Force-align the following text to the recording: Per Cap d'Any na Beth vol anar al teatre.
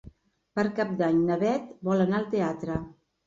Per 0.59 0.63
Cap 0.79 0.93
d'Any 1.01 1.19
na 1.27 1.37
Beth 1.45 1.67
vol 1.89 2.01
anar 2.07 2.19
al 2.21 2.27
teatre. 2.35 2.79